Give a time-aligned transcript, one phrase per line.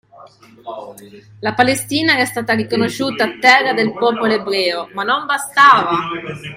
[1.41, 5.91] La Palestina era stata riconosciuta terra del popolo ebreo, ma non bastava!